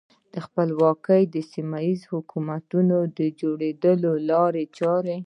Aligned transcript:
د 0.33 0.35
خپلواکو 0.45 1.11
سیمه 1.53 1.79
ییزو 1.87 2.07
حکومتونو 2.15 2.97
د 3.17 3.19
جوړېدو 3.39 3.93
لارې 4.29 4.63
چارې. 4.77 5.15